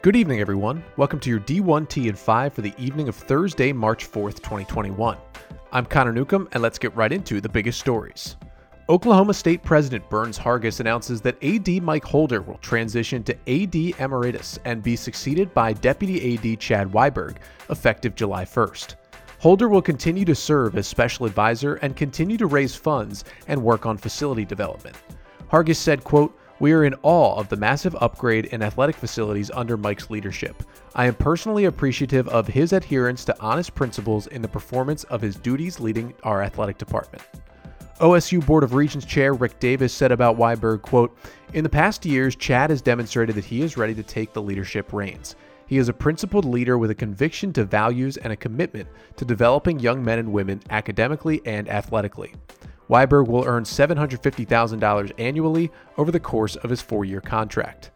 [0.00, 0.84] Good evening, everyone.
[0.96, 5.18] Welcome to your D1T and 5 for the evening of Thursday, March 4th, 2021.
[5.72, 8.36] I'm Connor Newcomb, and let's get right into the biggest stories.
[8.88, 14.56] Oklahoma State President Burns Hargis announces that AD Mike Holder will transition to AD Emeritus
[14.64, 17.38] and be succeeded by Deputy AD Chad Weiberg,
[17.68, 18.94] effective July 1st.
[19.40, 23.84] Holder will continue to serve as special advisor and continue to raise funds and work
[23.84, 24.94] on facility development.
[25.50, 29.76] Hargis said, quote, we are in awe of the massive upgrade in athletic facilities under
[29.76, 30.62] Mike's leadership.
[30.94, 35.36] I am personally appreciative of his adherence to honest principles in the performance of his
[35.36, 37.22] duties leading our athletic department.
[38.00, 41.16] OSU Board of Regents Chair Rick Davis said about Weiberg, quote,
[41.52, 44.92] In the past years, Chad has demonstrated that he is ready to take the leadership
[44.92, 45.34] reins.
[45.66, 49.78] He is a principled leader with a conviction to values and a commitment to developing
[49.78, 52.34] young men and women academically and athletically.
[52.88, 57.90] Weiberg will earn $750,000 annually over the course of his four year contract.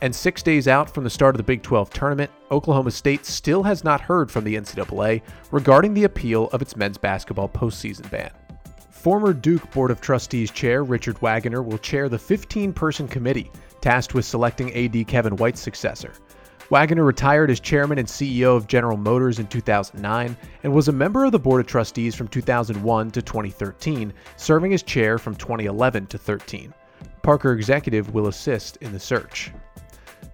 [0.00, 3.62] And six days out from the start of the Big 12 tournament, Oklahoma State still
[3.62, 8.30] has not heard from the NCAA regarding the appeal of its men's basketball postseason ban.
[8.90, 14.14] Former Duke Board of Trustees Chair Richard Wagoner will chair the 15 person committee tasked
[14.14, 16.12] with selecting AD Kevin White's successor.
[16.70, 21.24] Wagoner retired as chairman and CEO of General Motors in 2009 and was a member
[21.24, 26.18] of the Board of Trustees from 2001 to 2013, serving as chair from 2011 to
[26.18, 26.72] 13.
[27.22, 29.52] Parker Executive will assist in the search.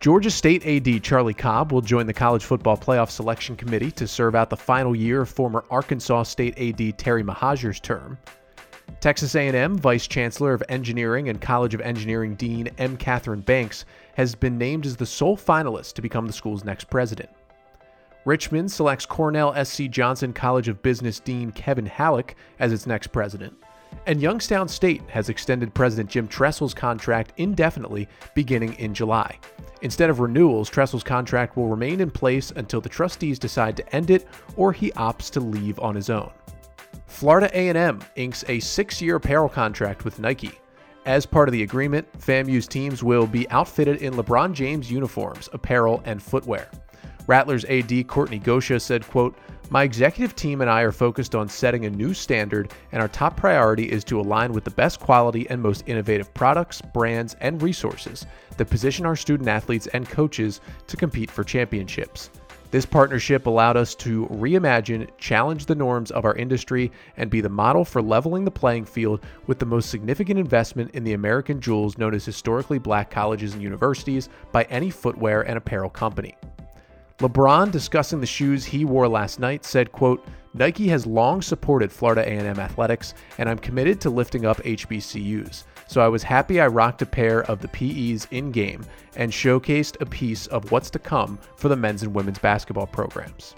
[0.00, 4.34] Georgia State AD Charlie Cobb will join the College Football Playoff Selection Committee to serve
[4.34, 8.18] out the final year of former Arkansas State AD Terry Mohajir's term.
[9.00, 12.96] Texas A&M Vice Chancellor of Engineering and College of Engineering Dean M.
[12.96, 13.84] Katherine Banks
[14.14, 17.28] has been named as the sole finalist to become the school's next president.
[18.24, 23.54] Richmond selects Cornell SC Johnson College of Business Dean Kevin Hallock as its next president.
[24.06, 29.38] And Youngstown State has extended President Jim Tressel's contract indefinitely beginning in July.
[29.82, 34.10] Instead of renewals, Tressel's contract will remain in place until the trustees decide to end
[34.10, 34.26] it
[34.56, 36.30] or he opts to leave on his own.
[37.06, 40.52] Florida A&M inks a 6-year apparel contract with Nike.
[41.04, 46.02] As part of the agreement, FAMU's teams will be outfitted in LeBron James uniforms, apparel,
[46.04, 46.68] and footwear.
[47.26, 49.36] Rattlers AD Kortne Gosha said, quote,
[49.68, 53.36] my executive team and I are focused on setting a new standard, and our top
[53.36, 58.26] priority is to align with the best quality and most innovative products, brands, and resources
[58.56, 62.30] that position our student athletes and coaches to compete for championships.
[62.70, 67.48] This partnership allowed us to reimagine, challenge the norms of our industry, and be the
[67.48, 71.96] model for leveling the playing field with the most significant investment in the American jewels
[71.96, 76.36] known as historically black colleges and universities by any footwear and apparel company.
[77.18, 82.22] LeBron, discussing the shoes he wore last night, said, quote, Nike has long supported Florida
[82.22, 85.64] A&M athletics, and I'm committed to lifting up HBCUs.
[85.88, 88.84] So I was happy I rocked a pair of the PEs in game
[89.16, 93.54] and showcased a piece of what's to come for the men's and women's basketball programs.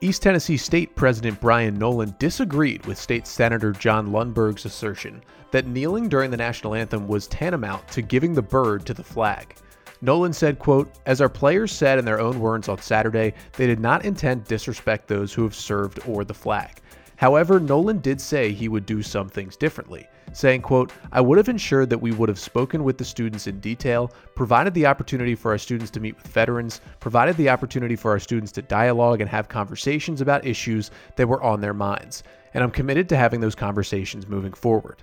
[0.00, 6.08] East Tennessee State President Brian Noland disagreed with State Senator Jon Lundberg's assertion that kneeling
[6.08, 9.54] during the national anthem was tantamount to giving the bird to the flag.
[10.00, 13.80] Noland said, quote, As our players said in their own words on Saturday, they did
[13.80, 16.80] not intend disrespect those who have served or the flag.
[17.20, 21.50] However, Noland did say he would do some things differently, saying, quote, I would have
[21.50, 25.50] ensured that we would have spoken with the students in detail, provided the opportunity for
[25.50, 29.28] our students to meet with veterans, provided the opportunity for our students to dialogue and
[29.28, 32.22] have conversations about issues that were on their minds,
[32.54, 35.02] and I'm committed to having those conversations moving forward.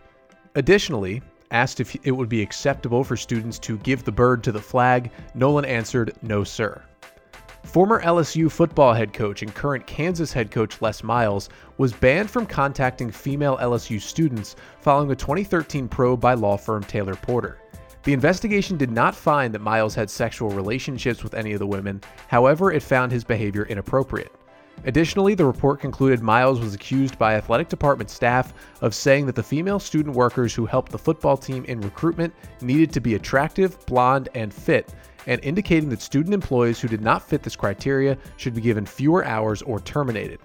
[0.56, 4.60] Additionally, asked if it would be acceptable for students to give the bird to the
[4.60, 6.82] flag, Noland answered, No, sir.
[7.68, 12.46] Former LSU football head coach and current Kansas head coach Les Miles was banned from
[12.46, 17.60] contacting female LSU students following a 2013 probe by law firm Taylor Porter.
[18.04, 22.02] The investigation did not find that Miles had sexual relationships with any of the women,
[22.30, 24.34] however, it found his behavior inappropriate.
[24.86, 29.44] Additionally, the report concluded Miles was accused by athletic department staff of saying that the
[29.44, 34.30] female student workers who helped the football team in recruitment needed to be attractive, blonde,
[34.36, 34.94] and fit,
[35.26, 39.26] and indicating that student employees who did not fit this criteria should be given fewer
[39.26, 40.40] hours or terminated.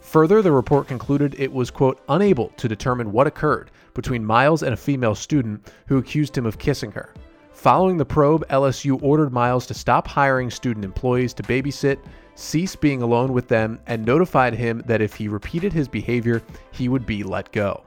[0.00, 4.72] Further, the report concluded it was, quote, unable to determine what occurred between Miles and
[4.72, 7.12] a female student who accused him of kissing her.
[7.58, 11.98] Following the probe, LSU ordered Miles to stop hiring student employees to babysit,
[12.36, 16.40] cease being alone with them, and notified him that if he repeated his behavior,
[16.70, 17.82] he would be let go.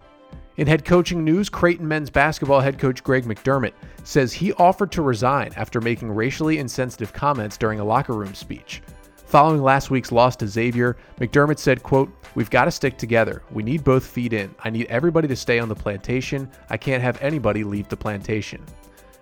[0.58, 3.72] In head coaching news, Creighton men's basketball head coach Greg McDermott
[4.04, 8.82] says he offered to resign after making racially insensitive comments during a locker room speech.
[9.26, 13.42] Following last week's loss to Xavier, McDermott said, quote, We've got to stick together.
[13.52, 14.54] We need both feet in.
[14.66, 16.52] I need everybody to stay on the plantation.
[16.70, 18.62] I can't have anybody leave the plantation.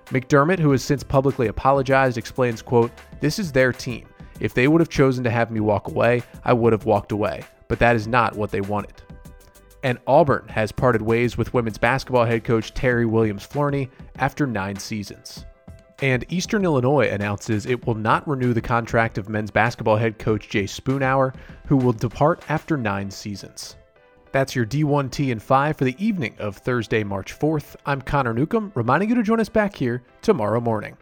[0.10, 4.08] McDermott, who has since publicly apologized, explains, quote, This is their team.
[4.40, 7.44] If they would have chosen to have me walk away, I would have walked away,
[7.68, 9.02] but that is not what they wanted.
[9.84, 14.78] And Auburn has parted ways with women's basketball head coach Terri Williams Flournoy after nine
[14.78, 15.46] seasons.
[16.02, 20.50] And Eastern Illinois announces it will not renew the contract of men's basketball head coach
[20.50, 21.36] Jay Spoonhour,
[21.68, 23.76] who will depart after nine seasons.
[24.32, 27.76] That's your D1T and 5 for the evening of Thursday, March 4th.
[27.86, 30.98] I'm Connor Newcomb, reminding you to join us back here tomorrow morning.